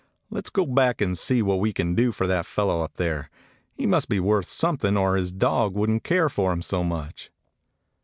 [0.31, 3.29] Let 's go back and see what we can do for that fellow up there.
[3.75, 7.29] He must be worth something, or his dog would n't care for him so much."